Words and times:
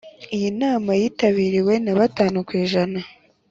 Iyi 0.35 0.49
nama 0.61 0.89
yitabiriwe 1.01 1.73
na 1.85 1.93
batanu 1.99 2.37
ku 2.47 2.51
ijana 2.63 2.99